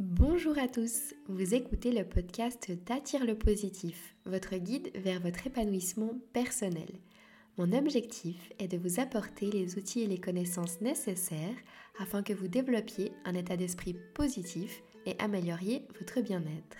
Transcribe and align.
Bonjour 0.00 0.56
à 0.58 0.68
tous, 0.68 1.12
vous 1.26 1.54
écoutez 1.54 1.90
le 1.90 2.04
podcast 2.04 2.70
T'attire 2.84 3.26
le 3.26 3.36
positif, 3.36 4.14
votre 4.26 4.54
guide 4.54 4.92
vers 4.94 5.18
votre 5.18 5.48
épanouissement 5.48 6.12
personnel. 6.32 6.86
Mon 7.56 7.72
objectif 7.72 8.52
est 8.60 8.68
de 8.68 8.76
vous 8.76 9.00
apporter 9.00 9.50
les 9.50 9.76
outils 9.76 10.02
et 10.02 10.06
les 10.06 10.20
connaissances 10.20 10.80
nécessaires 10.80 11.56
afin 11.98 12.22
que 12.22 12.32
vous 12.32 12.46
développiez 12.46 13.10
un 13.24 13.34
état 13.34 13.56
d'esprit 13.56 13.96
positif 14.14 14.84
et 15.04 15.16
amélioriez 15.18 15.82
votre 15.98 16.20
bien-être. 16.20 16.76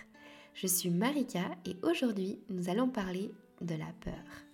Je 0.55 0.69
suis 0.69 0.91
Marika 0.91 1.51
et 1.67 1.75
aujourd'hui 1.83 2.39
nous 2.51 2.69
allons 2.69 2.89
parler 2.89 3.33
de 3.61 3.75
la 3.75 3.93
peur. 4.01 4.48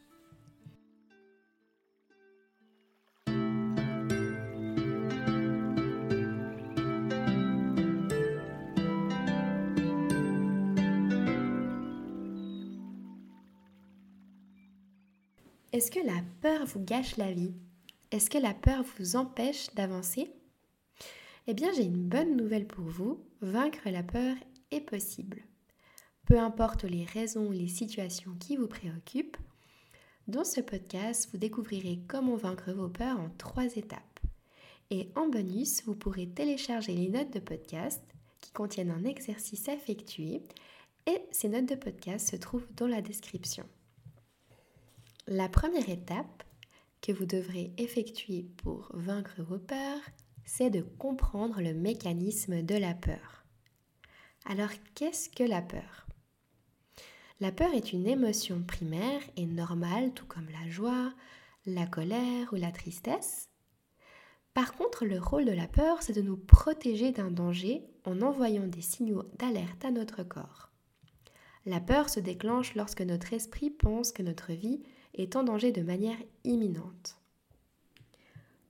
Est-ce 15.75 15.91
que 15.91 15.99
la 15.99 16.23
peur 16.41 16.67
vous 16.67 16.85
gâche 16.85 17.17
la 17.17 17.33
vie? 17.33 17.53
Est-ce 18.13 18.31
que 18.31 18.39
la 18.39 18.55
peur 18.55 18.85
vous 18.97 19.17
empêche 19.17 19.75
d'avancer? 19.75 20.31
Eh 21.49 21.53
bien, 21.53 21.73
j'ai 21.73 21.83
une 21.83 22.09
bonne 22.09 22.37
nouvelle 22.37 22.69
pour 22.69 22.85
vous. 22.85 23.19
Vaincre 23.41 23.91
la 23.91 24.05
peur 24.05 24.37
est 24.71 24.83
possible. 24.83 25.43
Peu 26.27 26.39
importe 26.39 26.85
les 26.85 27.05
raisons 27.05 27.49
ou 27.49 27.51
les 27.51 27.67
situations 27.67 28.37
qui 28.39 28.57
vous 28.57 28.69
préoccupent, 28.69 29.37
dans 30.29 30.45
ce 30.45 30.61
podcast, 30.61 31.29
vous 31.33 31.39
découvrirez 31.39 31.99
comment 32.07 32.37
vaincre 32.37 32.71
vos 32.71 32.89
peurs 32.89 33.19
en 33.19 33.31
trois 33.37 33.75
étapes. 33.75 34.21
Et 34.91 35.09
en 35.17 35.27
bonus, 35.27 35.83
vous 35.87 35.97
pourrez 35.97 36.29
télécharger 36.29 36.93
les 36.93 37.09
notes 37.09 37.33
de 37.33 37.41
podcast 37.41 38.01
qui 38.41 38.53
contiennent 38.53 38.93
un 38.93 39.03
exercice 39.03 39.67
effectué 39.67 40.41
et 41.09 41.19
ces 41.33 41.49
notes 41.49 41.69
de 41.69 41.75
podcast 41.75 42.31
se 42.31 42.37
trouvent 42.37 42.73
dans 42.77 42.87
la 42.87 43.03
description. 43.03 43.67
La 45.27 45.49
première 45.49 45.89
étape 45.89 46.43
que 47.01 47.11
vous 47.11 47.25
devrez 47.25 47.73
effectuer 47.79 48.43
pour 48.59 48.91
vaincre 48.93 49.41
vos 49.43 49.59
peurs, 49.59 50.03
c'est 50.45 50.69
de 50.69 50.83
comprendre 50.83 51.63
le 51.63 51.73
mécanisme 51.73 52.61
de 52.61 52.75
la 52.75 52.93
peur. 52.93 53.47
Alors, 54.45 54.69
qu'est-ce 54.95 55.31
que 55.31 55.43
la 55.43 55.63
peur? 55.63 56.07
La 57.41 57.53
peur 57.53 57.73
est 57.73 57.95
une 57.95 58.07
émotion 58.07 58.63
primaire 58.63 59.23
et 59.39 59.47
normale, 59.47 60.13
tout 60.13 60.27
comme 60.27 60.51
la 60.51 60.69
joie, 60.69 61.15
la 61.65 61.87
colère 61.87 62.53
ou 62.53 62.57
la 62.57 62.71
tristesse. 62.71 63.49
Par 64.53 64.75
contre, 64.75 65.07
le 65.07 65.19
rôle 65.19 65.47
de 65.47 65.53
la 65.53 65.69
peur, 65.69 66.03
c'est 66.03 66.13
de 66.13 66.21
nous 66.21 66.37
protéger 66.37 67.13
d'un 67.13 67.31
danger 67.31 67.83
en 68.05 68.21
envoyant 68.21 68.67
des 68.67 68.83
signaux 68.83 69.23
d'alerte 69.39 69.87
à 69.87 69.91
notre 69.91 70.23
corps. 70.23 70.71
La 71.65 71.81
peur 71.81 72.11
se 72.11 72.21
déclenche 72.21 72.75
lorsque 72.75 73.01
notre 73.01 73.33
esprit 73.33 73.71
pense 73.71 74.13
que 74.13 74.23
notre 74.23 74.53
vie 74.53 74.83
est 75.15 75.37
en 75.37 75.45
danger 75.45 75.73
de 75.73 75.83
manière 75.83 76.19
imminente. 76.45 77.17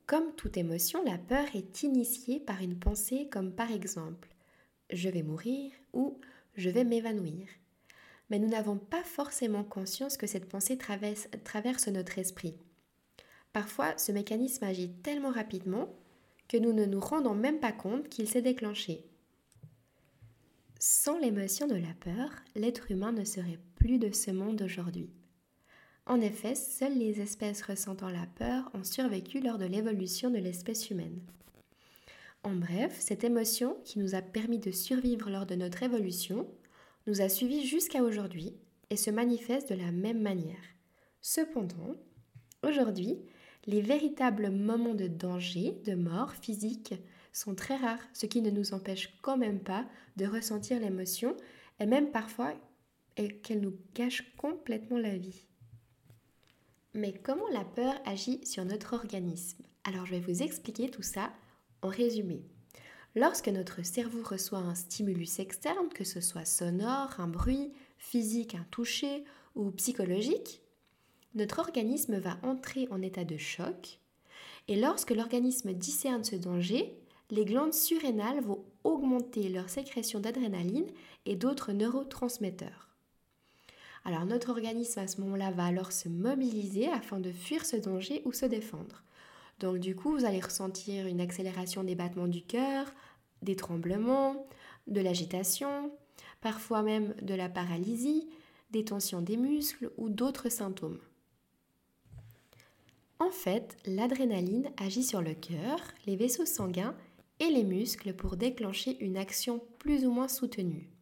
Comme 0.06 0.34
toute 0.37 0.56
émotion, 0.56 1.03
la 1.05 1.19
peur 1.19 1.47
est 1.55 1.83
initiée 1.83 2.39
par 2.39 2.61
une 2.61 2.78
pensée 2.78 3.28
comme 3.31 3.53
par 3.53 3.70
exemple 3.73 4.28
je 4.91 5.09
vais 5.09 5.22
mourir 5.22 5.72
ou 5.92 6.19
je 6.56 6.70
vais 6.70 6.84
m'évanouir. 6.84 7.48
Mais 8.31 8.39
nous 8.39 8.48
n'avons 8.48 8.78
pas 8.78 9.03
forcément 9.03 9.65
conscience 9.65 10.17
que 10.17 10.27
cette 10.27 10.48
pensée 10.48 10.78
traverse, 10.78 11.89
notre 11.89 12.19
esprit. 12.19 12.56
Parfois, 13.53 13.97
ce 13.98 14.12
mécanisme 14.12 14.65
agit 14.65 14.91
tellement 15.03 15.31
rapidement 15.31 15.89
que 16.48 16.56
nous 16.56 16.72
ne 16.72 16.84
nous 16.84 17.00
rendons 17.00 17.34
même 17.34 17.61
pas 17.61 17.72
compte 17.72 18.09
qu'il 18.09 18.28
s'est 18.28 18.42
déclenché. 18.42 19.05
Sans 20.78 21.19
l'émotion 21.19 21.67
de 21.67 21.77
la 21.77 21.95
peur, 22.00 22.31
l'être 22.55 22.91
humain 22.91 23.12
ne 23.12 23.25
serait 23.25 23.61
plus 23.77 23.98
de 23.98 24.12
ce 24.12 24.31
monde 24.31 24.61
aujourd'hui. 24.62 25.11
En 26.06 26.20
effet, 26.20 26.55
seules 26.55 26.98
les 26.98 27.20
espèces 27.20 27.62
ressentant 27.62 28.10
la 28.10 28.26
peur 28.37 28.70
ont 28.75 28.84
survécu 28.84 29.41
lors 29.41 29.56
de 29.56 29.65
l'évolution 29.65 30.31
de 30.31 30.38
l'espèce 30.38 30.91
humaine. 30.91 31.20
En 32.42 32.54
bref, 32.54 32.94
cette 32.98 33.25
émotion 33.25 33.78
qui 33.84 33.98
nous 33.98 34.15
a 34.15 34.20
permis 34.20 34.59
de 34.59 34.70
survivre 34.70 35.31
lors 35.31 35.47
de 35.47 35.54
notre 35.54 35.82
évolution 35.82 36.47
nous 37.06 37.22
a 37.22 37.31
suivis 37.31 37.66
jusqu'à 37.66 38.03
aujourd'hui 38.03 38.54
et 38.91 38.97
se 38.97 39.10
manifeste 39.10 39.70
de 39.72 39.81
la 39.81 39.92
même 39.92 40.20
manière. 40.20 40.62
Cependant, 41.22 41.94
aujourd'hui, 42.62 43.19
les 43.66 43.81
véritables 43.81 44.50
moments 44.50 44.94
de 44.94 45.06
danger, 45.06 45.81
de 45.86 45.94
mort 45.94 46.32
physique, 46.32 46.94
sont 47.32 47.54
très 47.54 47.76
rares, 47.76 48.06
ce 48.12 48.26
qui 48.26 48.42
ne 48.42 48.50
nous 48.50 48.75
empêche 48.75 49.19
quand 49.22 49.38
même 49.38 49.60
pas 49.60 49.86
de 50.16 50.26
ressentir 50.26 50.78
l'émotion 50.81 51.34
et 51.81 51.86
même 51.86 52.10
parfois 52.10 52.53
qu'elle 53.42 53.60
nous 53.60 53.76
gâche 53.94 54.36
complètement 54.36 54.98
la 54.98 55.16
vie. 55.16 55.47
Mais 56.94 57.12
comment 57.12 57.49
la 57.49 57.65
peur 57.65 57.94
agit 58.05 58.47
sur 58.47 58.65
notre 58.65 58.94
organisme? 58.94 59.65
Alors 59.82 60.06
je 60.06 60.12
vais 60.12 60.21
vous 60.21 60.43
expliquer 60.43 60.88
tout 60.88 61.03
ça 61.03 61.32
en 61.82 61.88
résumé. 61.88 62.44
Lorsque 63.16 63.49
notre 63.49 63.84
cerveau 63.84 64.22
reçoit 64.22 64.60
un 64.60 64.77
stimulus 64.77 65.41
externe, 65.41 65.88
que 65.93 66.04
ce 66.04 66.21
soit 66.21 66.44
sonore, 66.44 67.15
un 67.19 67.27
bruit, 67.27 67.72
physique, 67.99 68.54
un 68.54 68.65
toucher 68.71 69.25
ou 69.56 69.72
psychologique, 69.72 70.62
notre 71.34 71.59
organisme 71.59 72.19
va 72.19 72.38
entrer 72.44 72.87
en 72.93 73.03
état 73.03 73.25
de 73.25 73.37
choc 73.37 73.99
et 74.69 74.77
lorsque 74.77 75.10
l'organisme 75.10 75.72
discerne 75.72 76.22
ce 76.22 76.37
danger, 76.37 76.97
les 77.31 77.44
glandes 77.44 77.75
surrénales 77.75 78.41
vont 78.41 78.65
augmenter 78.84 79.49
leur 79.49 79.69
sécrétion 79.69 80.21
d'adrénaline 80.21 80.91
et 81.27 81.34
d'autres 81.34 81.72
neurotransmetteurs. 81.72 82.94
Alors 84.04 84.26
notre 84.26 84.50
organisme 84.50 85.00
à 85.00 85.09
ce 85.09 85.20
moment-là 85.22 85.50
va 85.50 85.65
alors 85.65 85.92
se 85.92 86.09
mobiliser 86.09 86.88
afin 86.88 87.20
de 87.20 87.32
fuir 87.32 87.65
ce 87.65 87.76
danger 87.76 88.22
ou 88.25 88.32
se 88.32 88.44
défendre. 88.44 89.03
Donc 89.60 89.78
du 89.78 89.97
coup, 89.97 90.12
vous 90.12 90.25
allez 90.25 90.41
ressentir 90.41 91.06
une 91.06 91.20
accélération 91.20 91.84
des 91.84 91.94
battements 91.94 92.28
du 92.28 92.42
cœur, 92.42 92.92
des 93.42 93.56
tremblements, 93.56 94.47
de 94.87 95.00
l'agitation, 95.00 95.91
parfois 96.41 96.82
même 96.82 97.15
de 97.22 97.34
la 97.34 97.48
paralysie, 97.48 98.28
des 98.70 98.84
tensions 98.84 99.22
des 99.22 99.37
muscles 99.37 99.91
ou 99.97 100.10
d'autres 100.10 100.50
symptômes. 100.50 100.98
En 103.21 103.31
fait, 103.31 103.76
l'adrénaline 103.86 104.71
agit 104.76 105.04
sur 105.04 105.22
le 105.22 105.34
cœur, 105.34 105.78
les 106.06 106.16
vaisseaux 106.16 106.44
sanguins 106.44 106.94
et 107.41 107.48
les 107.48 107.65
muscles 107.65 108.12
pour 108.12 108.36
déclencher 108.36 108.98
une 109.03 109.16
action 109.16 109.62
plus 109.78 110.04
ou 110.04 110.10
moins 110.10 110.28
soutenue. 110.28 110.94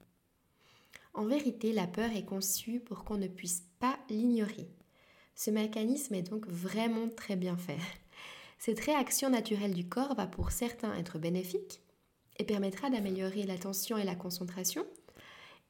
En 1.14 1.26
vérité, 1.26 1.72
la 1.72 1.86
peur 1.86 2.10
est 2.16 2.24
conçue 2.24 2.80
pour 2.80 3.04
qu'on 3.04 3.18
ne 3.18 3.28
puisse 3.28 3.64
pas 3.78 3.98
l'ignorer. 4.08 4.68
Ce 5.34 5.50
mécanisme 5.50 6.14
est 6.14 6.22
donc 6.30 6.46
vraiment 6.46 7.08
très 7.08 7.36
bien 7.36 7.56
fait. 7.56 7.78
Cette 8.58 8.80
réaction 8.80 9.28
naturelle 9.28 9.74
du 9.74 9.88
corps 9.88 10.14
va 10.14 10.26
pour 10.26 10.52
certains 10.52 10.94
être 10.94 11.18
bénéfique 11.18 11.80
et 12.38 12.44
permettra 12.44 12.90
d'améliorer 12.90 13.42
l'attention 13.42 13.98
et 13.98 14.04
la 14.04 14.14
concentration. 14.14 14.86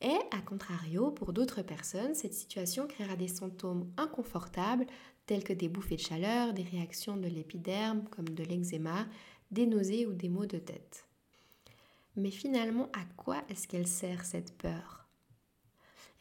Et 0.00 0.19
à 0.31 0.41
contrario, 0.41 1.10
pour 1.10 1.32
d'autres 1.32 1.62
personnes, 1.62 2.14
cette 2.14 2.34
situation 2.34 2.86
créera 2.86 3.16
des 3.16 3.28
symptômes 3.28 3.91
inconfortables 3.97 4.86
tels 5.26 5.44
que 5.44 5.52
des 5.52 5.69
bouffées 5.69 5.97
de 5.97 6.00
chaleur, 6.00 6.52
des 6.52 6.64
réactions 6.64 7.16
de 7.16 7.28
l'épiderme 7.28 8.04
comme 8.10 8.28
de 8.28 8.44
l'eczéma, 8.44 9.06
des 9.50 9.66
nausées 9.66 10.06
ou 10.06 10.12
des 10.12 10.28
maux 10.28 10.47
de 10.47 10.58
tête. 10.58 11.06
Mais 12.16 12.31
finalement, 12.31 12.88
à 12.92 13.04
quoi 13.16 13.42
est-ce 13.48 13.69
qu'elle 13.69 13.86
sert 13.86 14.25
cette 14.25 14.56
peur? 14.58 15.01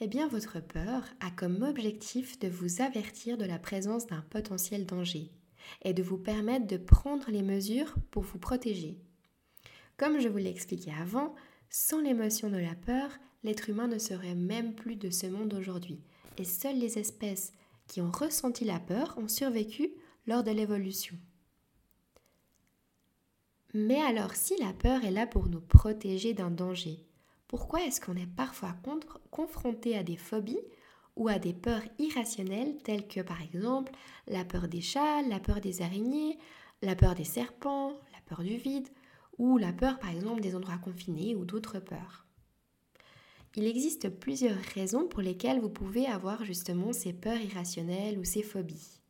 Eh 0.03 0.07
bien, 0.07 0.27
votre 0.27 0.59
peur 0.59 1.03
a 1.19 1.29
comme 1.29 1.61
objectif 1.61 2.39
de 2.39 2.47
vous 2.47 2.81
avertir 2.81 3.37
de 3.37 3.45
la 3.45 3.59
présence 3.59 4.07
d'un 4.07 4.21
potentiel 4.21 4.87
danger 4.87 5.31
et 5.83 5.93
de 5.93 6.01
vous 6.01 6.17
permettre 6.17 6.65
de 6.65 6.77
prendre 6.77 7.29
les 7.29 7.43
mesures 7.43 7.93
pour 8.09 8.23
vous 8.23 8.39
protéger. 8.39 8.97
Comme 9.97 10.19
je 10.19 10.27
vous 10.27 10.39
l'ai 10.39 10.49
expliqué 10.49 10.91
avant, 10.99 11.35
sans 11.69 12.01
l'émotion 12.01 12.49
de 12.49 12.57
la 12.57 12.73
peur, 12.73 13.11
l'être 13.43 13.69
humain 13.69 13.87
ne 13.87 13.99
serait 13.99 14.33
même 14.33 14.73
plus 14.73 14.95
de 14.95 15.11
ce 15.11 15.27
monde 15.27 15.53
aujourd'hui, 15.53 16.01
et 16.39 16.45
seules 16.45 16.79
les 16.79 16.97
espèces 16.97 17.53
qui 17.85 18.01
ont 18.01 18.11
ressenti 18.11 18.65
la 18.65 18.79
peur 18.79 19.15
ont 19.17 19.27
survécu 19.27 19.91
lors 20.25 20.43
de 20.43 20.49
l'évolution. 20.49 21.15
Mais 23.75 24.01
alors 24.01 24.33
si 24.33 24.57
la 24.57 24.73
peur 24.73 25.05
est 25.05 25.11
là 25.11 25.27
pour 25.27 25.47
nous 25.47 25.61
protéger 25.61 26.33
d'un 26.33 26.49
danger, 26.49 27.05
pourquoi 27.51 27.83
est-ce 27.83 27.99
qu'on 27.99 28.15
est 28.15 28.33
parfois 28.33 28.73
confronté 29.29 29.97
à 29.97 30.03
des 30.03 30.15
phobies 30.15 30.61
ou 31.17 31.27
à 31.27 31.37
des 31.37 31.53
peurs 31.53 31.83
irrationnelles 31.99 32.77
telles 32.81 33.09
que 33.09 33.19
par 33.19 33.41
exemple 33.41 33.91
la 34.27 34.45
peur 34.45 34.69
des 34.69 34.79
chats, 34.79 35.21
la 35.23 35.41
peur 35.41 35.59
des 35.59 35.81
araignées, 35.81 36.39
la 36.81 36.95
peur 36.95 37.13
des 37.13 37.25
serpents, 37.25 37.99
la 38.13 38.21
peur 38.25 38.45
du 38.45 38.55
vide 38.55 38.87
ou 39.37 39.57
la 39.57 39.73
peur 39.73 39.99
par 39.99 40.11
exemple 40.11 40.39
des 40.39 40.55
endroits 40.55 40.77
confinés 40.77 41.35
ou 41.35 41.43
d'autres 41.43 41.79
peurs? 41.79 42.25
Il 43.55 43.65
existe 43.65 44.07
plusieurs 44.07 44.61
raisons 44.73 45.09
pour 45.09 45.19
lesquelles 45.19 45.59
vous 45.59 45.69
pouvez 45.69 46.05
avoir 46.05 46.45
justement 46.45 46.93
ces 46.93 47.11
peurs 47.11 47.41
irrationnelles 47.41 48.17
ou 48.17 48.23
ces 48.23 48.43
phobies. 48.43 49.01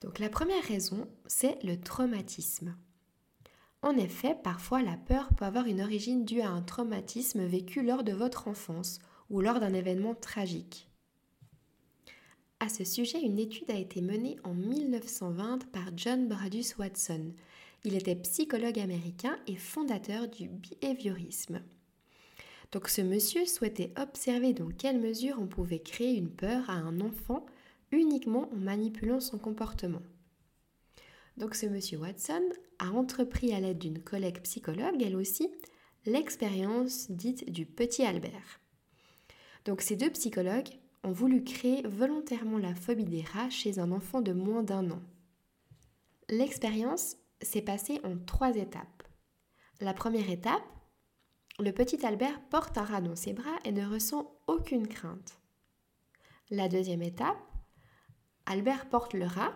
Donc 0.00 0.18
la 0.18 0.30
première 0.30 0.64
raison, 0.64 1.06
c'est 1.26 1.62
le 1.62 1.78
traumatisme. 1.78 2.74
En 3.82 3.96
effet, 3.96 4.36
parfois 4.42 4.82
la 4.82 4.96
peur 4.96 5.30
peut 5.36 5.44
avoir 5.44 5.66
une 5.66 5.80
origine 5.80 6.24
due 6.24 6.42
à 6.42 6.50
un 6.50 6.62
traumatisme 6.62 7.44
vécu 7.44 7.82
lors 7.82 8.04
de 8.04 8.12
votre 8.12 8.46
enfance 8.48 8.98
ou 9.30 9.40
lors 9.40 9.58
d'un 9.58 9.72
événement 9.72 10.14
tragique. 10.14 10.88
À 12.62 12.68
ce 12.68 12.84
sujet, 12.84 13.20
une 13.22 13.38
étude 13.38 13.70
a 13.70 13.78
été 13.78 14.02
menée 14.02 14.36
en 14.44 14.52
1920 14.52 15.70
par 15.72 15.90
John 15.96 16.28
Bradus 16.28 16.74
Watson. 16.78 17.32
Il 17.84 17.94
était 17.94 18.16
psychologue 18.16 18.78
américain 18.78 19.38
et 19.46 19.56
fondateur 19.56 20.28
du 20.28 20.48
behaviorisme. 20.48 21.62
Donc 22.72 22.88
ce 22.88 23.00
monsieur 23.00 23.46
souhaitait 23.46 23.94
observer 23.98 24.52
dans 24.52 24.68
quelle 24.68 25.00
mesure 25.00 25.36
on 25.40 25.46
pouvait 25.46 25.80
créer 25.80 26.16
une 26.16 26.30
peur 26.30 26.68
à 26.68 26.74
un 26.74 27.00
enfant 27.00 27.46
uniquement 27.92 28.50
en 28.52 28.56
manipulant 28.56 29.20
son 29.20 29.38
comportement. 29.38 30.02
Donc 31.40 31.54
ce 31.54 31.64
monsieur 31.64 31.96
Watson 31.96 32.42
a 32.78 32.90
entrepris 32.90 33.54
à 33.54 33.60
l'aide 33.60 33.78
d'une 33.78 34.02
collègue 34.02 34.42
psychologue, 34.42 35.02
elle 35.02 35.16
aussi, 35.16 35.50
l'expérience 36.04 37.10
dite 37.10 37.50
du 37.50 37.64
petit 37.64 38.04
Albert. 38.04 38.60
Donc 39.64 39.80
ces 39.80 39.96
deux 39.96 40.10
psychologues 40.10 40.68
ont 41.02 41.12
voulu 41.12 41.42
créer 41.42 41.80
volontairement 41.88 42.58
la 42.58 42.74
phobie 42.74 43.06
des 43.06 43.22
rats 43.22 43.48
chez 43.48 43.78
un 43.78 43.90
enfant 43.90 44.20
de 44.20 44.34
moins 44.34 44.62
d'un 44.62 44.90
an. 44.90 45.00
L'expérience 46.28 47.16
s'est 47.40 47.62
passée 47.62 48.02
en 48.04 48.18
trois 48.18 48.54
étapes. 48.56 49.02
La 49.80 49.94
première 49.94 50.28
étape, 50.28 50.62
le 51.58 51.72
petit 51.72 52.04
Albert 52.04 52.38
porte 52.50 52.76
un 52.76 52.84
rat 52.84 53.00
dans 53.00 53.16
ses 53.16 53.32
bras 53.32 53.58
et 53.64 53.72
ne 53.72 53.86
ressent 53.86 54.30
aucune 54.46 54.86
crainte. 54.86 55.40
La 56.50 56.68
deuxième 56.68 57.02
étape, 57.02 57.38
Albert 58.44 58.90
porte 58.90 59.14
le 59.14 59.24
rat, 59.24 59.54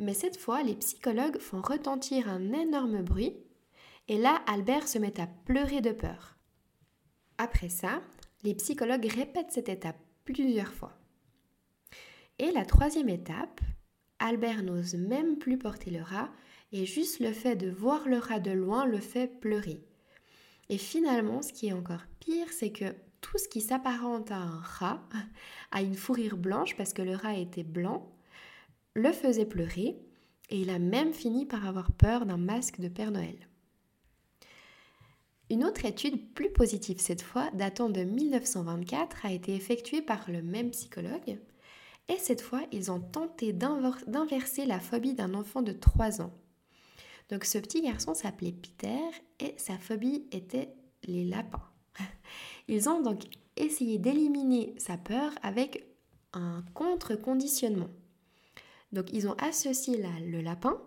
mais 0.00 0.14
cette 0.14 0.38
fois 0.38 0.62
les 0.62 0.74
psychologues 0.74 1.38
font 1.38 1.60
retentir 1.60 2.28
un 2.28 2.52
énorme 2.52 3.02
bruit 3.02 3.36
et 4.08 4.18
là 4.18 4.42
Albert 4.46 4.88
se 4.88 4.98
met 4.98 5.20
à 5.20 5.28
pleurer 5.28 5.82
de 5.82 5.92
peur. 5.92 6.36
Après 7.38 7.68
ça, 7.68 8.00
les 8.42 8.54
psychologues 8.54 9.06
répètent 9.06 9.52
cette 9.52 9.68
étape 9.68 9.98
plusieurs 10.24 10.72
fois. 10.72 10.92
Et 12.38 12.50
la 12.50 12.64
troisième 12.64 13.10
étape, 13.10 13.60
Albert 14.18 14.62
n'ose 14.62 14.94
même 14.94 15.36
plus 15.38 15.58
porter 15.58 15.90
le 15.90 16.02
rat 16.02 16.30
et 16.72 16.86
juste 16.86 17.20
le 17.20 17.32
fait 17.32 17.56
de 17.56 17.70
voir 17.70 18.08
le 18.08 18.18
rat 18.18 18.40
de 18.40 18.50
loin 18.50 18.86
le 18.86 18.98
fait 18.98 19.28
pleurer. 19.40 19.84
Et 20.70 20.78
finalement, 20.78 21.42
ce 21.42 21.52
qui 21.52 21.68
est 21.68 21.72
encore 21.72 22.04
pire, 22.20 22.50
c'est 22.52 22.72
que 22.72 22.94
tout 23.20 23.36
ce 23.36 23.48
qui 23.48 23.60
s'apparente 23.60 24.30
à 24.30 24.36
un 24.38 24.60
rat, 24.60 25.02
à 25.72 25.82
une 25.82 25.94
fourrure 25.94 26.38
blanche 26.38 26.76
parce 26.76 26.94
que 26.94 27.02
le 27.02 27.14
rat 27.14 27.36
était 27.36 27.64
blanc, 27.64 28.10
le 28.94 29.12
faisait 29.12 29.46
pleurer 29.46 29.96
et 30.50 30.60
il 30.60 30.70
a 30.70 30.78
même 30.78 31.12
fini 31.12 31.46
par 31.46 31.66
avoir 31.66 31.92
peur 31.92 32.26
d'un 32.26 32.36
masque 32.36 32.80
de 32.80 32.88
Père 32.88 33.10
Noël. 33.10 33.48
Une 35.48 35.64
autre 35.64 35.84
étude, 35.84 36.32
plus 36.32 36.52
positive 36.52 37.00
cette 37.00 37.22
fois, 37.22 37.50
datant 37.54 37.90
de 37.90 38.02
1924, 38.02 39.26
a 39.26 39.32
été 39.32 39.54
effectuée 39.54 40.00
par 40.00 40.30
le 40.30 40.42
même 40.42 40.70
psychologue. 40.70 41.38
Et 42.08 42.16
cette 42.18 42.40
fois, 42.40 42.62
ils 42.70 42.90
ont 42.90 43.00
tenté 43.00 43.52
d'inverser 43.52 44.64
la 44.64 44.78
phobie 44.78 45.14
d'un 45.14 45.34
enfant 45.34 45.62
de 45.62 45.72
3 45.72 46.22
ans. 46.22 46.32
Donc 47.30 47.44
ce 47.44 47.58
petit 47.58 47.82
garçon 47.82 48.14
s'appelait 48.14 48.52
Peter 48.52 48.98
et 49.38 49.54
sa 49.56 49.78
phobie 49.78 50.26
était 50.32 50.72
les 51.04 51.24
lapins. 51.24 51.68
Ils 52.68 52.88
ont 52.88 53.00
donc 53.00 53.22
essayé 53.56 53.98
d'éliminer 53.98 54.74
sa 54.78 54.96
peur 54.96 55.32
avec 55.42 55.84
un 56.32 56.64
contre-conditionnement. 56.74 57.90
Donc 58.92 59.12
ils 59.12 59.28
ont 59.28 59.34
associé 59.34 60.02
le 60.26 60.40
lapin 60.40 60.80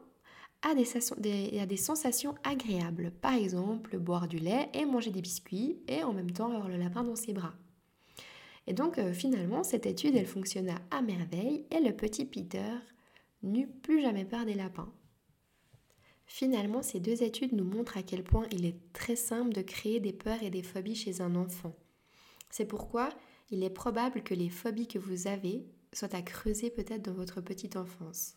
à 0.63 0.73
des, 0.75 1.77
sensations 1.77 2.35
agréables. 2.44 3.11
Par 3.21 3.33
exemple, 3.33 3.97
boire 3.97 4.27
du 4.27 4.38
lait 4.38 4.69
et 4.73 4.85
manger 4.85 5.11
des 5.11 5.21
biscuits 5.21 5.77
et 5.88 6.03
en 6.03 6.13
même 6.13 6.31
temps 6.31 6.47
avoir 6.47 6.69
le 6.69 6.77
lapin 6.77 7.03
dans 7.03 7.17
ses 7.17 7.33
bras. 7.33 7.53
Et 8.65 8.73
donc 8.73 8.97
euh, 8.97 9.11
finalement, 9.11 9.63
cette 9.63 9.85
étude, 9.85 10.15
elle 10.15 10.25
fonctionna 10.25 10.75
à 10.89 11.01
merveille 11.01 11.65
et 11.69 11.81
le 11.81 11.94
petit 11.94 12.25
Peter 12.25 12.75
n'eut 13.41 13.67
plus 13.67 14.01
jamais 14.01 14.23
peur 14.23 14.45
des 14.45 14.53
lapins. 14.53 14.91
Finalement, 16.25 16.81
ces 16.81 17.01
deux 17.01 17.23
études 17.23 17.51
nous 17.51 17.65
montrent 17.65 17.97
à 17.97 18.03
quel 18.03 18.23
point 18.23 18.47
il 18.51 18.65
est 18.65 18.79
très 18.94 19.17
simple 19.17 19.53
de 19.53 19.61
créer 19.61 20.00
des 20.00 20.13
peurs 20.13 20.41
et 20.41 20.50
des 20.50 20.63
phobies 20.63 20.95
chez 20.95 21.19
un 21.19 21.35
enfant. 21.35 21.75
C'est 22.50 22.65
pourquoi 22.65 23.09
il 23.51 23.63
est 23.63 23.69
probable 23.69 24.23
que 24.23 24.33
les 24.33 24.50
phobies 24.50 24.88
que 24.88 24.97
vous 24.97 25.27
avez 25.27 25.65
soient 25.93 26.15
à 26.15 26.21
creuser 26.21 26.69
peut-être 26.69 27.03
dans 27.03 27.13
votre 27.13 27.41
petite 27.41 27.75
enfance. 27.75 28.35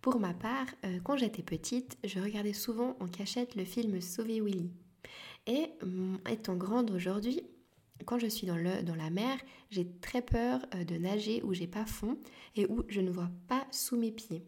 Pour 0.00 0.20
ma 0.20 0.32
part, 0.32 0.66
euh, 0.84 1.00
quand 1.02 1.16
j'étais 1.16 1.42
petite, 1.42 1.98
je 2.04 2.20
regardais 2.20 2.52
souvent 2.52 2.96
en 3.00 3.08
cachette 3.08 3.56
le 3.56 3.64
film 3.64 4.00
Sauver 4.00 4.40
Willy. 4.40 4.70
Et 5.46 5.72
mm, 5.84 6.18
étant 6.30 6.56
grande 6.56 6.90
aujourd'hui, 6.90 7.42
quand 8.04 8.18
je 8.18 8.28
suis 8.28 8.46
dans, 8.46 8.56
le, 8.56 8.82
dans 8.82 8.94
la 8.94 9.10
mer, 9.10 9.38
j'ai 9.70 9.90
très 10.00 10.22
peur 10.22 10.60
euh, 10.74 10.84
de 10.84 10.96
nager 10.96 11.42
où 11.42 11.52
j'ai 11.52 11.66
pas 11.66 11.84
fond 11.84 12.16
et 12.54 12.66
où 12.66 12.84
je 12.88 13.00
ne 13.00 13.10
vois 13.10 13.30
pas 13.48 13.66
sous 13.72 13.96
mes 13.96 14.12
pieds. 14.12 14.46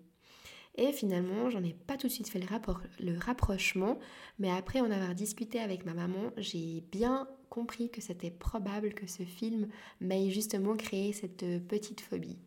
Et 0.76 0.92
finalement, 0.92 1.50
j'en 1.50 1.64
ai 1.64 1.74
pas 1.74 1.96
tout 1.96 2.06
de 2.06 2.12
suite 2.12 2.28
fait 2.28 2.38
le, 2.38 2.46
rapport, 2.46 2.80
le 3.00 3.18
rapprochement, 3.18 3.98
mais 4.38 4.50
après 4.50 4.80
en 4.80 4.90
avoir 4.90 5.14
discuté 5.14 5.58
avec 5.58 5.84
ma 5.84 5.94
maman, 5.94 6.30
j'ai 6.36 6.80
bien 6.92 7.28
compris 7.50 7.90
que 7.90 8.00
c'était 8.00 8.30
probable 8.30 8.94
que 8.94 9.06
ce 9.06 9.24
film 9.24 9.68
m'ait 10.00 10.30
justement 10.30 10.76
créé 10.76 11.12
cette 11.12 11.42
euh, 11.42 11.58
petite 11.58 12.00
phobie. 12.00 12.38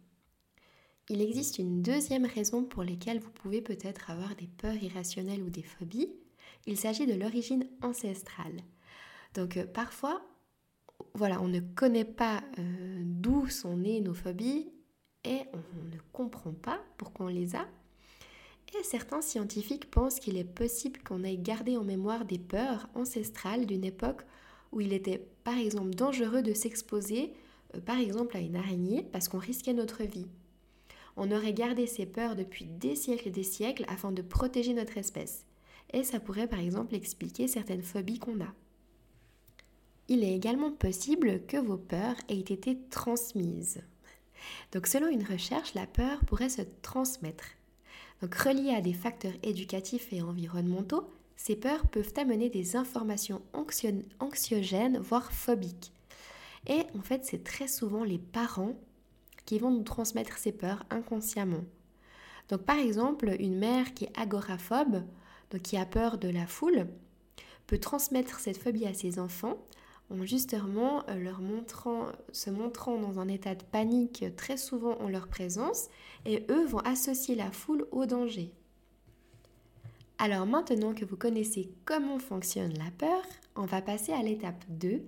Il 1.10 1.22
existe 1.22 1.60
une 1.60 1.82
deuxième 1.82 2.26
raison 2.26 2.64
pour 2.64 2.84
laquelle 2.84 3.20
vous 3.20 3.30
pouvez 3.30 3.62
peut-être 3.62 4.10
avoir 4.10 4.36
des 4.36 4.48
peurs 4.48 4.82
irrationnelles 4.82 5.44
ou 5.44 5.50
des 5.50 5.62
phobies. 5.62 6.10
Il 6.66 6.78
s'agit 6.78 7.06
de 7.06 7.14
l'origine 7.14 7.68
ancestrale. 7.82 8.62
Donc 9.34 9.58
euh, 9.58 9.68
parfois, 9.68 10.22
voilà, 11.14 11.42
on 11.42 11.50
ne 11.50 11.60
connaît 11.60 12.06
pas 12.06 12.42
euh, 12.58 13.02
d'où 13.06 13.48
sont 13.50 13.78
nées 13.78 14.00
nos 14.00 14.14
phobies 14.14 14.72
et 15.26 15.42
on 15.54 15.84
ne 15.94 16.00
comprend 16.14 16.54
pas 16.54 16.82
pourquoi 16.98 17.26
on 17.28 17.30
les 17.30 17.56
a. 17.56 17.68
Et 18.80 18.84
certains 18.84 19.22
scientifiques 19.22 19.92
pensent 19.92 20.20
qu'il 20.20 20.38
est 20.38 20.44
possible 20.44 21.04
qu'on 21.04 21.24
ait 21.24 21.38
gardé 21.38 21.78
en 21.78 21.84
mémoire 21.84 22.26
des 22.26 22.40
peurs 22.40 22.90
ancestrales 22.96 23.66
d'une 23.66 23.84
époque 23.84 24.24
où 24.74 24.82
il 24.82 24.94
était 24.94 25.26
par 25.44 25.58
exemple 25.58 25.92
dangereux 25.92 26.42
de 26.42 26.54
s'exposer 26.54 27.34
euh, 27.76 27.80
par 27.80 28.00
exemple 28.00 28.36
à 28.36 28.40
une 28.40 28.56
araignée 28.56 29.04
parce 29.12 29.28
qu'on 29.30 29.40
risquait 29.40 29.74
notre 29.74 30.04
vie 30.04 30.28
on 31.16 31.32
aurait 31.32 31.54
gardé 31.54 31.86
ces 31.88 32.06
peurs 32.06 32.36
depuis 32.36 32.66
des 32.66 32.96
siècles 32.96 33.28
et 33.28 33.32
des 33.32 33.44
siècles 33.44 33.86
afin 33.88 34.12
de 34.12 34.22
protéger 34.22 34.74
notre 34.74 34.98
espèce. 34.98 35.46
Et 35.92 36.04
ça 36.04 36.20
pourrait 36.20 36.48
par 36.48 36.60
exemple 36.60 36.96
expliquer 36.96 37.48
certaines 37.48 37.84
phobies 37.84 38.20
qu'on 38.20 38.42
a. 38.42 38.54
Il 40.08 40.24
est 40.24 40.36
également 40.36 40.72
possible 40.72 41.46
que 41.46 41.58
vos 41.58 41.78
peurs 41.78 42.16
aient 42.30 42.40
été 42.40 42.78
transmises. 42.90 43.82
Donc 44.72 44.88
selon 44.88 45.08
une 45.08 45.24
recherche, 45.24 45.74
la 45.76 45.88
peur 45.88 46.20
pourrait 46.26 46.50
se 46.50 46.64
transmettre. 46.82 47.46
Donc 48.22 48.36
reliée 48.36 48.74
à 48.76 48.82
des 48.82 48.94
facteurs 48.94 49.34
éducatifs 49.44 50.12
et 50.12 50.22
environnementaux, 50.22 51.10
ces 51.36 51.56
peurs 51.56 51.88
peuvent 51.88 52.14
amener 52.18 52.50
des 52.50 52.76
informations 52.76 53.42
anxiogènes, 54.20 54.98
voire 55.00 55.32
phobiques. 55.32 55.92
Et 56.68 56.84
en 56.98 57.02
fait, 57.02 57.26
c'est 57.26 57.44
très 57.44 57.68
souvent 57.68 58.04
les 58.04 58.20
parents 58.20 58.76
qui 59.46 59.60
vont 59.60 59.72
nous 59.72 59.84
transmettre 59.84 60.38
ces 60.38 60.52
peurs 60.52 60.86
inconsciemment. 60.90 61.64
Donc 62.50 62.62
par 62.62 62.78
exemple, 62.78 63.36
une 63.40 63.58
mère 63.58 63.94
qui 63.94 64.06
est 64.06 64.20
agoraphobe, 64.20 65.04
donc 65.52 65.62
qui 65.62 65.78
a 65.78 65.86
peur 65.86 66.18
de 66.18 66.30
la 66.30 66.48
foule, 66.48 66.88
peut 67.68 67.80
transmettre 67.80 68.40
cette 68.40 68.58
phobie 68.58 68.86
à 68.86 68.94
ses 68.94 69.20
enfants 69.20 69.58
en 70.10 70.26
justement 70.26 71.04
euh, 71.10 71.16
leur 71.16 71.42
montrant, 71.42 72.08
se 72.32 72.50
montrant 72.50 72.98
dans 72.98 73.20
un 73.20 73.28
état 73.28 73.56
de 73.56 73.64
panique 73.64 74.26
très 74.36 74.58
souvent 74.58 74.98
en 75.00 75.08
leur 75.08 75.28
présence 75.28 75.88
et 76.26 76.46
eux 76.50 76.66
vont 76.66 76.80
associer 76.80 77.36
la 77.36 77.52
foule 77.52 77.88
au 77.92 78.06
danger. 78.06 78.52
Alors 80.18 80.46
maintenant 80.46 80.94
que 80.94 81.06
vous 81.06 81.18
connaissez 81.18 81.70
comment 81.86 82.20
fonctionne 82.20 82.74
la 82.78 82.92
peur, 82.98 83.24
on 83.56 83.66
va 83.66 83.82
passer 83.82 84.14
à 84.14 84.22
l'étape 84.22 84.64
2 84.70 85.02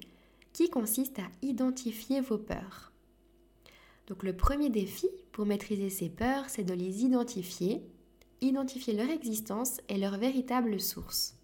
qui 0.52 0.70
consiste 0.70 1.20
à 1.20 1.30
identifier 1.42 2.22
vos 2.22 2.38
peurs. 2.38 2.92
Donc 4.08 4.24
le 4.24 4.36
premier 4.36 4.70
défi 4.70 5.08
pour 5.32 5.46
maîtriser 5.46 5.90
ces 5.90 6.10
peurs, 6.10 6.50
c'est 6.50 6.64
de 6.64 6.74
les 6.74 7.04
identifier, 7.04 7.82
identifier 8.42 8.94
leur 8.94 9.10
existence 9.10 9.80
et 9.90 9.98
leur 9.98 10.18
véritable 10.18 10.80
source. 10.80 11.36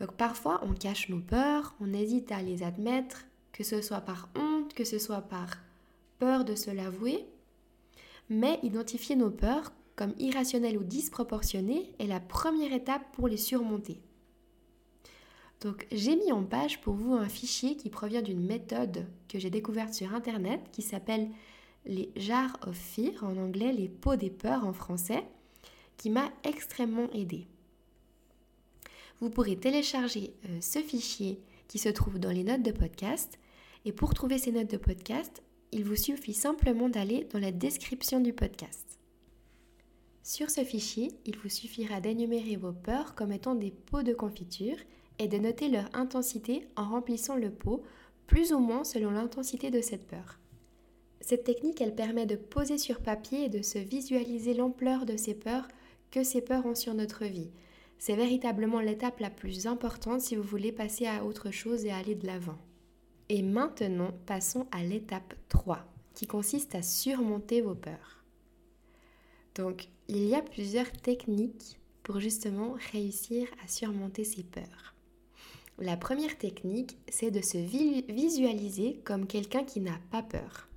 Donc 0.00 0.12
parfois 0.16 0.60
on 0.64 0.74
cache 0.74 1.08
nos 1.08 1.20
peurs, 1.20 1.74
on 1.80 1.92
hésite 1.92 2.32
à 2.32 2.42
les 2.42 2.62
admettre, 2.62 3.24
que 3.52 3.64
ce 3.64 3.80
soit 3.80 4.00
par 4.00 4.28
honte, 4.36 4.74
que 4.74 4.84
ce 4.84 4.98
soit 4.98 5.22
par 5.22 5.48
peur 6.18 6.44
de 6.44 6.54
se 6.54 6.70
l'avouer, 6.70 7.26
mais 8.28 8.58
identifier 8.62 9.16
nos 9.16 9.30
peurs 9.30 9.72
comme 9.96 10.14
irrationnelles 10.18 10.78
ou 10.78 10.84
disproportionnées 10.84 11.92
est 11.98 12.06
la 12.06 12.20
première 12.20 12.72
étape 12.72 13.12
pour 13.12 13.28
les 13.28 13.36
surmonter. 13.36 14.00
Donc 15.60 15.86
j'ai 15.92 16.16
mis 16.16 16.32
en 16.32 16.44
page 16.44 16.80
pour 16.80 16.94
vous 16.94 17.14
un 17.14 17.28
fichier 17.28 17.76
qui 17.76 17.90
provient 17.90 18.22
d'une 18.22 18.44
méthode 18.44 19.06
que 19.28 19.38
j'ai 19.38 19.50
découverte 19.50 19.94
sur 19.94 20.14
Internet 20.14 20.60
qui 20.72 20.82
s'appelle 20.82 21.30
les 21.86 22.10
Jars 22.16 22.58
of 22.66 22.76
Fear, 22.76 23.24
en 23.24 23.36
anglais 23.36 23.72
les 23.72 23.88
pots 23.88 24.16
des 24.16 24.30
peurs 24.30 24.66
en 24.66 24.72
français, 24.72 25.24
qui 25.96 26.10
m'a 26.10 26.30
extrêmement 26.42 27.10
aidé. 27.12 27.46
vous 29.20 29.30
pourrez 29.30 29.56
télécharger 29.56 30.34
euh, 30.46 30.60
ce 30.60 30.80
fichier 30.80 31.40
qui 31.68 31.78
se 31.78 31.88
trouve 31.88 32.18
dans 32.18 32.30
les 32.30 32.44
notes 32.44 32.62
de 32.62 32.72
podcast. 32.72 33.38
Et 33.84 33.92
pour 33.92 34.14
trouver 34.14 34.38
ces 34.38 34.52
notes 34.52 34.70
de 34.70 34.76
podcast, 34.76 35.42
il 35.72 35.84
vous 35.84 35.96
suffit 35.96 36.34
simplement 36.34 36.88
d'aller 36.88 37.26
dans 37.32 37.38
la 37.38 37.52
description 37.52 38.20
du 38.20 38.32
podcast. 38.32 38.93
Sur 40.26 40.48
ce 40.48 40.64
fichier, 40.64 41.12
il 41.26 41.36
vous 41.36 41.50
suffira 41.50 42.00
d'énumérer 42.00 42.56
vos 42.56 42.72
peurs 42.72 43.14
comme 43.14 43.30
étant 43.30 43.54
des 43.54 43.70
pots 43.70 44.02
de 44.02 44.14
confiture 44.14 44.78
et 45.18 45.28
de 45.28 45.36
noter 45.36 45.68
leur 45.68 45.84
intensité 45.92 46.66
en 46.76 46.88
remplissant 46.88 47.36
le 47.36 47.50
pot, 47.50 47.82
plus 48.26 48.54
ou 48.54 48.58
moins 48.58 48.84
selon 48.84 49.10
l'intensité 49.10 49.70
de 49.70 49.82
cette 49.82 50.06
peur. 50.06 50.38
Cette 51.20 51.44
technique, 51.44 51.82
elle 51.82 51.94
permet 51.94 52.24
de 52.24 52.36
poser 52.36 52.78
sur 52.78 53.00
papier 53.00 53.44
et 53.44 53.48
de 53.50 53.60
se 53.60 53.76
visualiser 53.76 54.54
l'ampleur 54.54 55.04
de 55.04 55.18
ces 55.18 55.34
peurs 55.34 55.68
que 56.10 56.24
ces 56.24 56.40
peurs 56.40 56.64
ont 56.64 56.74
sur 56.74 56.94
notre 56.94 57.26
vie. 57.26 57.50
C'est 57.98 58.16
véritablement 58.16 58.80
l'étape 58.80 59.20
la 59.20 59.30
plus 59.30 59.66
importante 59.66 60.22
si 60.22 60.36
vous 60.36 60.42
voulez 60.42 60.72
passer 60.72 61.06
à 61.06 61.22
autre 61.26 61.50
chose 61.50 61.84
et 61.84 61.90
aller 61.90 62.14
de 62.14 62.26
l'avant. 62.26 62.58
Et 63.28 63.42
maintenant, 63.42 64.12
passons 64.24 64.66
à 64.72 64.82
l'étape 64.84 65.34
3, 65.50 65.84
qui 66.14 66.26
consiste 66.26 66.74
à 66.74 66.80
surmonter 66.80 67.60
vos 67.60 67.74
peurs. 67.74 68.23
Donc, 69.54 69.88
il 70.08 70.24
y 70.26 70.34
a 70.34 70.42
plusieurs 70.42 70.90
techniques 70.92 71.78
pour 72.02 72.20
justement 72.20 72.76
réussir 72.92 73.48
à 73.64 73.68
surmonter 73.68 74.24
ces 74.24 74.42
peurs. 74.42 74.94
La 75.78 75.96
première 75.96 76.38
technique, 76.38 76.96
c'est 77.08 77.30
de 77.30 77.40
se 77.40 77.58
visualiser 77.58 79.00
comme 79.04 79.26
quelqu'un 79.26 79.64
qui 79.64 79.80
n'a 79.80 79.98
pas 80.10 80.22
peur. 80.22 80.68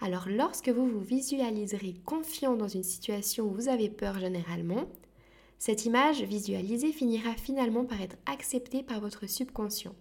Alors 0.00 0.28
lorsque 0.28 0.68
vous 0.68 0.86
vous 0.86 1.00
visualiserez 1.00 1.94
confiant 2.04 2.56
dans 2.56 2.68
une 2.68 2.82
situation 2.82 3.46
où 3.46 3.52
vous 3.52 3.68
avez 3.68 3.88
peur 3.88 4.18
généralement, 4.18 4.88
cette 5.58 5.84
image 5.84 6.22
visualisée 6.22 6.92
finira 6.92 7.34
finalement 7.34 7.84
par 7.84 8.00
être 8.00 8.16
acceptée 8.26 8.82
par 8.82 9.00
votre 9.00 9.28
subconscient. 9.28 9.94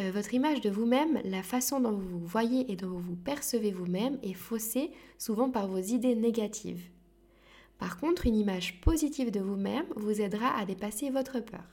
Euh, 0.00 0.10
votre 0.10 0.34
image 0.34 0.60
de 0.60 0.70
vous-même, 0.70 1.20
la 1.24 1.42
façon 1.44 1.78
dont 1.78 1.92
vous 1.92 2.18
vous 2.18 2.26
voyez 2.26 2.70
et 2.70 2.76
dont 2.76 2.88
vous 2.88 3.00
vous 3.00 3.16
percevez 3.16 3.70
vous-même 3.70 4.18
est 4.22 4.34
faussée 4.34 4.90
souvent 5.18 5.50
par 5.50 5.68
vos 5.68 5.78
idées 5.78 6.16
négatives. 6.16 6.90
Par 7.78 7.98
contre, 7.98 8.26
une 8.26 8.36
image 8.36 8.80
positive 8.80 9.30
de 9.30 9.40
vous-même 9.40 9.86
vous 9.94 10.20
aidera 10.20 10.56
à 10.58 10.64
dépasser 10.64 11.10
votre 11.10 11.38
peur. 11.40 11.64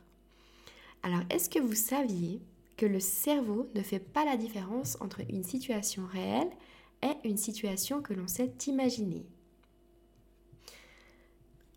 Alors, 1.04 1.22
est-ce 1.32 1.50
que 1.50 1.60
vous 1.60 1.74
saviez 1.74 2.42
que 2.78 2.86
le 2.86 3.00
cerveau 3.00 3.68
ne 3.74 3.82
fait 3.82 4.00
pas 4.00 4.26
la 4.26 4.38
différence 4.38 4.98
entre 5.02 5.22
une 5.30 5.44
situation 5.44 6.06
réelle 6.06 6.50
et 7.02 7.28
une 7.28 7.38
situation 7.38 8.02
que 8.02 8.14
l'on 8.14 8.28
sait 8.28 8.54
imaginer? 8.68 9.26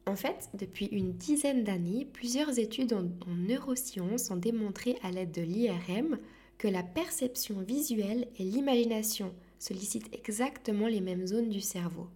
En 0.06 0.16
fait, 0.16 0.50
depuis 0.52 0.86
une 0.86 1.14
dizaine 1.14 1.64
d'années, 1.64 2.06
plusieurs 2.12 2.58
études 2.58 2.92
en, 2.92 3.04
neurosciences 3.26 4.30
ont 4.30 4.36
démontré 4.36 4.98
à 5.02 5.10
l'aide 5.10 5.32
de 5.32 5.40
l'IRM 5.40 6.18
que 6.58 6.68
la 6.68 6.82
perception 6.82 7.61
visuelle 7.61 8.28
et 8.38 8.44
l'imagination 8.44 9.34
sollicitent 9.58 10.14
exactement 10.14 10.87
les 10.87 11.00
mêmes 11.00 11.26
zones 11.26 11.49
du 11.49 11.61
cerveau. 11.61 12.08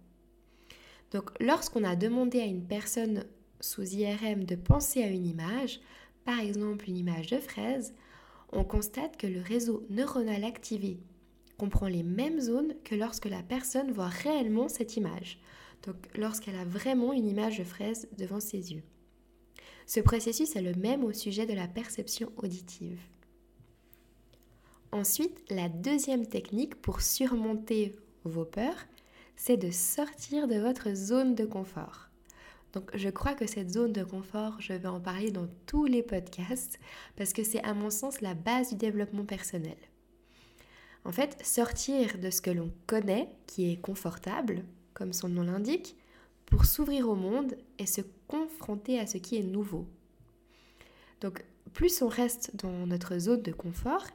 Donc 1.11 1.31
lorsqu'on 1.39 1.83
a 1.83 1.95
demandé 1.95 2.39
à 2.39 2.45
une 2.45 2.65
personne 2.65 3.25
sous 3.59 3.83
IRM 3.83 4.43
de 4.45 4.55
penser 4.55 5.03
à 5.03 5.07
une 5.07 5.25
image, 5.25 5.79
par 6.25 6.39
exemple 6.39 6.87
une 6.87 6.97
image 6.97 7.27
de 7.27 7.39
fraise, 7.39 7.93
on 8.51 8.63
constate 8.63 9.17
que 9.17 9.27
le 9.27 9.41
réseau 9.41 9.85
neuronal 9.89 10.43
activé 10.43 10.99
comprend 11.57 11.87
les 11.87 12.03
mêmes 12.03 12.39
zones 12.39 12.73
que 12.83 12.95
lorsque 12.95 13.25
la 13.25 13.43
personne 13.43 13.91
voit 13.91 14.07
réellement 14.07 14.69
cette 14.69 14.95
image 14.95 15.39
donc 15.85 15.95
lorsqu'elle 16.15 16.55
a 16.55 16.65
vraiment 16.65 17.13
une 17.13 17.27
image 17.27 17.57
de 17.57 17.63
fraise 17.63 18.07
devant 18.17 18.39
ses 18.39 18.73
yeux. 18.73 18.83
Ce 19.85 19.99
processus 19.99 20.55
est 20.55 20.61
le 20.61 20.73
même 20.73 21.03
au 21.03 21.13
sujet 21.13 21.45
de 21.45 21.53
la 21.53 21.67
perception 21.67 22.31
auditive. 22.37 22.99
Ensuite, 24.91 25.43
la 25.49 25.69
deuxième 25.69 26.25
technique 26.25 26.75
pour 26.75 27.01
surmonter 27.01 27.95
vos 28.23 28.45
peurs, 28.45 28.87
c'est 29.35 29.57
de 29.57 29.71
sortir 29.71 30.47
de 30.47 30.55
votre 30.55 30.93
zone 30.95 31.35
de 31.35 31.45
confort. 31.45 32.09
Donc 32.73 32.89
je 32.95 33.09
crois 33.09 33.33
que 33.33 33.47
cette 33.47 33.71
zone 33.71 33.93
de 33.93 34.03
confort, 34.03 34.59
je 34.59 34.73
vais 34.73 34.87
en 34.87 34.99
parler 34.99 35.31
dans 35.31 35.47
tous 35.65 35.85
les 35.85 36.03
podcasts 36.03 36.79
parce 37.15 37.33
que 37.33 37.43
c'est 37.43 37.63
à 37.63 37.73
mon 37.73 37.89
sens 37.89 38.21
la 38.21 38.33
base 38.33 38.69
du 38.69 38.75
développement 38.75 39.25
personnel. 39.25 39.77
En 41.05 41.11
fait, 41.11 41.37
sortir 41.43 42.17
de 42.19 42.29
ce 42.29 42.41
que 42.41 42.51
l'on 42.51 42.71
connaît, 42.85 43.29
qui 43.47 43.71
est 43.71 43.81
confortable, 43.81 44.65
comme 44.93 45.13
son 45.13 45.29
nom 45.29 45.43
l'indique, 45.43 45.95
pour 46.45 46.65
s'ouvrir 46.65 47.09
au 47.09 47.15
monde 47.15 47.55
et 47.77 47.85
se 47.85 48.01
confronter 48.27 48.99
à 48.99 49.07
ce 49.07 49.17
qui 49.17 49.37
est 49.37 49.43
nouveau. 49.43 49.87
Donc 51.21 51.43
plus 51.73 52.01
on 52.01 52.07
reste 52.07 52.55
dans 52.55 52.85
notre 52.87 53.17
zone 53.17 53.41
de 53.41 53.51
confort, 53.51 54.05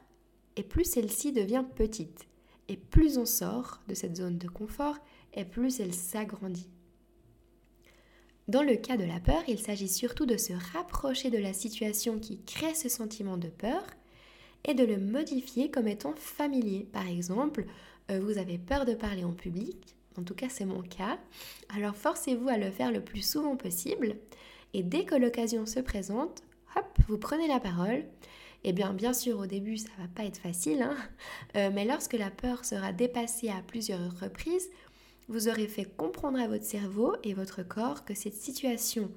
et 0.55 0.63
plus 0.63 0.85
celle-ci 0.85 1.31
devient 1.31 1.63
petite. 1.75 2.27
Et 2.67 2.77
plus 2.77 3.17
on 3.17 3.25
sort 3.25 3.81
de 3.87 3.93
cette 3.93 4.15
zone 4.15 4.37
de 4.37 4.47
confort, 4.47 4.97
et 5.33 5.45
plus 5.45 5.79
elle 5.79 5.93
s'agrandit. 5.93 6.69
Dans 8.47 8.63
le 8.63 8.75
cas 8.75 8.95
de 8.95 9.03
la 9.03 9.19
peur, 9.19 9.43
il 9.47 9.59
s'agit 9.59 9.89
surtout 9.89 10.25
de 10.25 10.37
se 10.37 10.53
rapprocher 10.73 11.29
de 11.29 11.37
la 11.37 11.53
situation 11.53 12.19
qui 12.19 12.41
crée 12.43 12.75
ce 12.75 12.89
sentiment 12.89 13.37
de 13.37 13.47
peur 13.47 13.83
et 14.63 14.73
de 14.73 14.83
le 14.83 14.97
modifier 14.97 15.69
comme 15.71 15.87
étant 15.87 16.13
familier. 16.15 16.87
Par 16.91 17.07
exemple, 17.07 17.65
euh, 18.11 18.19
vous 18.19 18.37
avez 18.37 18.57
peur 18.57 18.85
de 18.85 18.93
parler 18.93 19.23
en 19.23 19.33
public, 19.33 19.95
en 20.17 20.23
tout 20.23 20.35
cas, 20.35 20.49
c'est 20.49 20.65
mon 20.65 20.81
cas. 20.81 21.19
Alors 21.69 21.95
forcez-vous 21.95 22.49
à 22.49 22.57
le 22.57 22.71
faire 22.71 22.91
le 22.91 23.01
plus 23.01 23.25
souvent 23.25 23.55
possible. 23.55 24.15
Et 24.73 24.83
dès 24.83 25.05
que 25.05 25.15
l'occasion 25.15 25.65
se 25.65 25.79
présente, 25.79 26.43
hop, 26.75 26.85
vous 27.07 27.17
prenez 27.17 27.47
la 27.47 27.59
parole. 27.59 28.05
Eh 28.67 28.73
bien, 28.73 28.93
bien 28.93 29.13
sûr, 29.13 29.37
au 29.37 29.45
début, 29.45 29.77
ça 29.77 29.91
va 29.99 30.07
pas 30.07 30.25
être 30.25 30.39
facile, 30.39 30.81
hein. 30.81 30.97
euh, 31.55 31.69
mais 31.71 31.85
lorsque 31.85 32.13
la 32.13 32.31
peur 32.31 32.65
sera 32.65 32.93
dépassée 32.93 33.49
à 33.49 33.61
plusieurs 33.61 34.19
reprises, 34.19 34.71
vous 35.27 35.47
aurez 35.47 35.67
fait 35.67 35.85
comprendre 35.85 36.39
à 36.39 36.47
votre 36.47 36.63
cerveau 36.63 37.15
et 37.23 37.35
votre 37.35 37.61
corps 37.61 38.05
que 38.05 38.15
cette 38.15 38.33
situation 38.33 39.11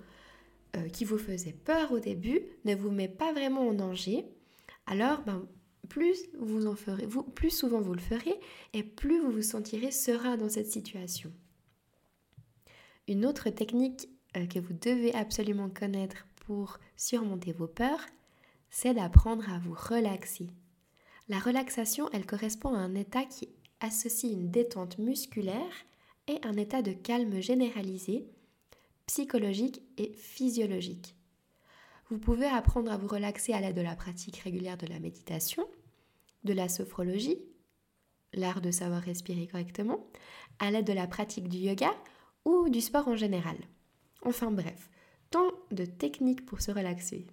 euh, 0.76 0.90
qui 0.90 1.06
vous 1.06 1.16
faisait 1.16 1.54
peur 1.54 1.92
au 1.92 1.98
début 1.98 2.42
ne 2.66 2.74
vous 2.74 2.90
met 2.90 3.08
pas 3.08 3.32
vraiment 3.32 3.66
en 3.66 3.72
danger. 3.72 4.26
Alors, 4.84 5.22
ben, 5.22 5.48
plus 5.88 6.18
vous 6.38 6.66
en 6.66 6.74
ferez, 6.74 7.06
vous, 7.06 7.22
plus 7.22 7.50
souvent 7.50 7.80
vous 7.80 7.94
le 7.94 8.00
ferez 8.00 8.38
et 8.74 8.82
plus 8.82 9.18
vous 9.18 9.30
vous 9.30 9.40
sentirez 9.40 9.92
serein 9.92 10.36
dans 10.36 10.50
cette 10.50 10.70
situation. 10.70 11.32
Une 13.06 13.24
autre 13.24 13.48
technique 13.48 14.10
euh, 14.36 14.44
que 14.44 14.58
vous 14.58 14.74
devez 14.74 15.14
absolument 15.14 15.70
connaître 15.70 16.26
pour 16.44 16.78
surmonter 16.98 17.52
vos 17.52 17.66
peurs, 17.66 18.04
c'est 18.70 18.94
d'apprendre 18.94 19.50
à 19.50 19.58
vous 19.58 19.74
relaxer. 19.74 20.48
La 21.28 21.38
relaxation, 21.38 22.08
elle 22.12 22.26
correspond 22.26 22.74
à 22.74 22.78
un 22.78 22.94
état 22.94 23.24
qui 23.24 23.48
associe 23.80 24.32
une 24.32 24.50
détente 24.50 24.98
musculaire 24.98 25.72
et 26.26 26.38
un 26.42 26.56
état 26.56 26.82
de 26.82 26.92
calme 26.92 27.40
généralisé, 27.40 28.26
psychologique 29.06 29.82
et 29.96 30.12
physiologique. 30.12 31.14
Vous 32.10 32.18
pouvez 32.18 32.46
apprendre 32.46 32.90
à 32.90 32.96
vous 32.96 33.08
relaxer 33.08 33.52
à 33.52 33.60
l'aide 33.60 33.76
de 33.76 33.82
la 33.82 33.96
pratique 33.96 34.38
régulière 34.38 34.78
de 34.78 34.86
la 34.86 34.98
méditation, 34.98 35.68
de 36.44 36.52
la 36.52 36.68
sophrologie, 36.68 37.38
l'art 38.32 38.60
de 38.60 38.70
savoir 38.70 39.02
respirer 39.02 39.46
correctement, 39.46 40.06
à 40.58 40.70
l'aide 40.70 40.86
de 40.86 40.92
la 40.92 41.06
pratique 41.06 41.48
du 41.48 41.58
yoga 41.58 41.94
ou 42.44 42.68
du 42.68 42.80
sport 42.80 43.08
en 43.08 43.16
général. 43.16 43.56
Enfin 44.22 44.50
bref, 44.50 44.90
tant 45.30 45.52
de 45.70 45.84
techniques 45.84 46.46
pour 46.46 46.60
se 46.60 46.70
relaxer. 46.70 47.26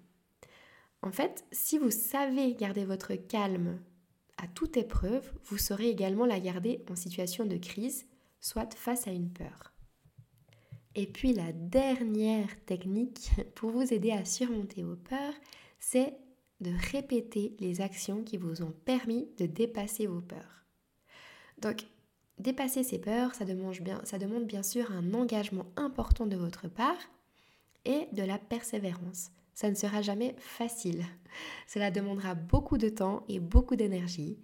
En 1.02 1.12
fait, 1.12 1.44
si 1.52 1.78
vous 1.78 1.90
savez 1.90 2.54
garder 2.54 2.84
votre 2.84 3.14
calme 3.14 3.80
à 4.38 4.48
toute 4.48 4.76
épreuve, 4.76 5.32
vous 5.44 5.58
saurez 5.58 5.88
également 5.88 6.26
la 6.26 6.40
garder 6.40 6.84
en 6.90 6.96
situation 6.96 7.46
de 7.46 7.56
crise, 7.56 8.06
soit 8.40 8.74
face 8.74 9.06
à 9.06 9.12
une 9.12 9.30
peur. 9.30 9.72
Et 10.94 11.06
puis 11.06 11.34
la 11.34 11.52
dernière 11.52 12.48
technique 12.64 13.30
pour 13.54 13.70
vous 13.70 13.92
aider 13.92 14.12
à 14.12 14.24
surmonter 14.24 14.82
vos 14.82 14.96
peurs, 14.96 15.34
c'est 15.78 16.16
de 16.60 16.72
répéter 16.92 17.54
les 17.60 17.82
actions 17.82 18.22
qui 18.22 18.38
vous 18.38 18.62
ont 18.62 18.72
permis 18.84 19.28
de 19.36 19.44
dépasser 19.46 20.06
vos 20.06 20.22
peurs. 20.22 20.64
Donc, 21.58 21.84
dépasser 22.38 22.82
ces 22.82 22.98
peurs, 22.98 23.34
ça 23.34 23.44
demande 23.44 23.78
bien, 23.80 24.00
ça 24.04 24.18
demande 24.18 24.46
bien 24.46 24.62
sûr 24.62 24.90
un 24.90 25.12
engagement 25.12 25.66
important 25.76 26.26
de 26.26 26.36
votre 26.36 26.68
part 26.68 26.98
et 27.84 28.08
de 28.12 28.22
la 28.22 28.38
persévérance. 28.38 29.30
Ça 29.56 29.70
ne 29.70 29.74
sera 29.74 30.02
jamais 30.02 30.36
facile. 30.38 31.02
Cela 31.66 31.90
demandera 31.90 32.34
beaucoup 32.34 32.76
de 32.76 32.90
temps 32.90 33.24
et 33.26 33.40
beaucoup 33.40 33.74
d'énergie 33.74 34.38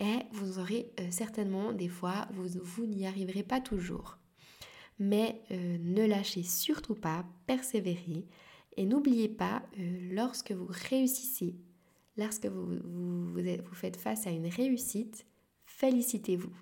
et 0.00 0.18
vous 0.32 0.58
aurez 0.58 0.90
euh, 0.98 1.06
certainement 1.12 1.72
des 1.72 1.86
fois, 1.86 2.26
vous, 2.32 2.84
n'y 2.84 3.06
arriverez 3.06 3.44
pas 3.44 3.60
toujours. 3.60 4.18
Mais 4.98 5.40
euh, 5.52 5.78
ne 5.78 6.04
lâchez 6.04 6.42
surtout 6.42 6.96
pas, 6.96 7.24
persévérez 7.46 8.26
et 8.76 8.86
n'oubliez 8.86 9.28
pas, 9.28 9.62
euh, 9.78 10.12
lorsque 10.12 10.50
vous 10.50 10.68
réussissez, 10.68 11.54
lorsque 12.16 12.46
vous, 12.46 12.66
vous, 12.82 13.74
faites 13.74 13.96
face 13.96 14.26
à 14.26 14.30
une 14.30 14.48
réussite, 14.48 15.26
félicitez-vous. 15.64 16.52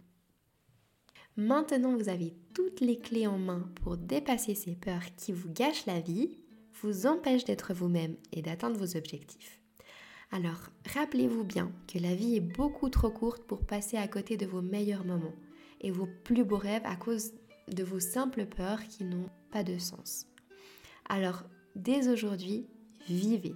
Maintenant, 1.39 1.97
vous 1.97 2.11
avez 2.11 2.35
toutes 2.53 2.83
les 2.83 2.99
clés 2.99 3.27
en 3.27 3.39
main 3.39 3.73
pour 3.77 3.97
dépasser 3.97 4.55
ces 4.55 4.77
peurs 4.77 5.15
qui 5.17 5.33
vous 5.33 5.51
gâchent 5.51 5.87
la 5.87 6.01
vie. 6.01 6.44
Vous 6.85 7.07
empêche 7.07 7.45
d'être 7.45 7.73
vous-même 7.73 8.15
et 8.33 8.43
d'atteindre 8.43 8.79
vos 8.79 8.97
objectifs. 8.97 9.59
Alors, 10.31 10.69
rappelez-vous 10.93 11.43
bien 11.43 11.73
que 11.91 11.99
la 11.99 12.15
vie 12.15 12.37
est 12.37 12.41
beaucoup 12.41 12.91
trop 12.91 13.11
courte 13.11 13.45
pour 13.45 13.65
passer 13.65 13.97
à 13.97 14.07
côté 14.07 14.37
de 14.37 14.45
vos 14.45 14.61
meilleurs 14.61 15.07
moments 15.07 15.35
et 15.81 15.91
vos 15.91 16.09
plus 16.25 16.45
beaux 16.45 16.59
rêves 16.59 16.85
à 16.85 16.97
cause 16.97 17.33
de 17.73 17.83
vos 17.83 18.01
simples 18.01 18.45
peurs 18.45 18.85
qui 18.85 19.05
n'ont 19.05 19.31
pas 19.51 19.65
de 19.65 19.79
sens. 19.79 20.27
Alors, 21.09 21.45
dès 21.75 22.09
aujourd'hui, 22.09 22.67
vivez. 23.09 23.55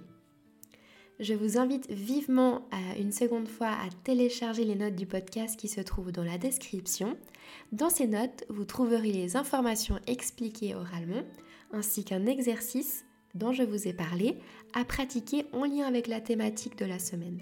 Je 1.19 1.35
vous 1.35 1.59
invite 1.59 1.91
vivement 1.91 2.67
à 2.71 2.97
une 2.97 3.11
seconde 3.11 3.47
fois 3.47 3.67
à 3.67 3.89
télécharger 4.05 4.63
les 4.63 4.75
notes 4.75 4.95
du 4.95 5.05
podcast 5.05 5.59
qui 5.59 5.67
se 5.67 5.81
trouvent 5.81 6.11
dans 6.11 6.23
la 6.23 6.39
description. 6.39 7.15
Dans 7.73 7.89
ces 7.91 8.07
notes, 8.07 8.45
vous 8.49 8.65
trouverez 8.65 9.11
les 9.11 9.35
informations 9.35 9.99
expliquées 10.07 10.73
oralement 10.73 11.23
ainsi 11.71 12.03
qu'un 12.03 12.25
exercice 12.25 13.05
dont 13.35 13.51
je 13.51 13.63
vous 13.63 13.87
ai 13.87 13.93
parlé 13.93 14.37
à 14.73 14.85
pratiquer 14.85 15.45
en 15.53 15.65
lien 15.65 15.85
avec 15.85 16.07
la 16.07 16.21
thématique 16.21 16.77
de 16.77 16.85
la 16.85 16.99
semaine. 16.99 17.39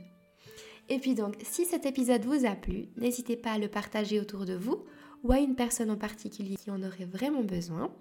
Et 0.89 0.99
puis 0.99 1.15
donc, 1.15 1.35
si 1.43 1.65
cet 1.65 1.85
épisode 1.85 2.25
vous 2.25 2.45
a 2.45 2.55
plu, 2.55 2.87
n'hésitez 2.95 3.35
pas 3.35 3.51
à 3.51 3.57
le 3.57 3.67
partager 3.67 4.19
autour 4.19 4.45
de 4.45 4.55
vous 4.55 4.85
ou 5.23 5.31
à 5.31 5.39
une 5.39 5.55
personne 5.55 5.91
en 5.91 5.97
particulier 5.97 6.55
qui 6.55 6.71
en 6.71 6.83
aurait 6.83 7.05
vraiment 7.05 7.43
besoin. 7.43 7.91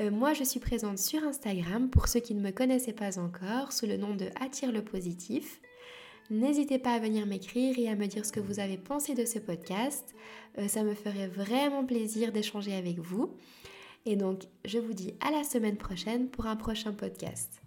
Euh, 0.00 0.10
moi, 0.10 0.32
je 0.32 0.44
suis 0.44 0.60
présente 0.60 0.98
sur 0.98 1.22
Instagram 1.22 1.88
pour 1.88 2.08
ceux 2.08 2.20
qui 2.20 2.34
ne 2.34 2.40
me 2.40 2.50
connaissaient 2.50 2.92
pas 2.92 3.18
encore 3.18 3.72
sous 3.72 3.86
le 3.86 3.96
nom 3.96 4.14
de 4.14 4.26
Attire 4.40 4.72
le 4.72 4.82
positif. 4.82 5.60
N'hésitez 6.30 6.78
pas 6.78 6.94
à 6.94 6.98
venir 6.98 7.26
m'écrire 7.26 7.78
et 7.78 7.88
à 7.88 7.94
me 7.94 8.06
dire 8.06 8.24
ce 8.24 8.32
que 8.32 8.40
vous 8.40 8.58
avez 8.58 8.78
pensé 8.78 9.14
de 9.14 9.24
ce 9.24 9.38
podcast. 9.38 10.14
Euh, 10.58 10.68
ça 10.68 10.82
me 10.82 10.94
ferait 10.94 11.28
vraiment 11.28 11.84
plaisir 11.84 12.32
d'échanger 12.32 12.74
avec 12.74 12.98
vous. 12.98 13.30
Et 14.06 14.16
donc, 14.16 14.42
je 14.64 14.78
vous 14.78 14.92
dis 14.92 15.14
à 15.20 15.30
la 15.30 15.44
semaine 15.44 15.76
prochaine 15.76 16.28
pour 16.28 16.46
un 16.46 16.56
prochain 16.56 16.92
podcast. 16.92 17.63